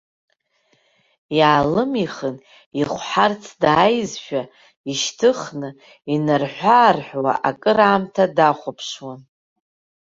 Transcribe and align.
Иаалымихын 1.37 2.35
ихәҳарц 2.79 3.43
дааизшәа, 3.61 4.41
ишьҭыхны 4.91 5.69
инарҳәыаарҳәуа 6.13 7.33
акыраамҭа 7.49 8.25
дахәаԥшуан. 8.35 9.21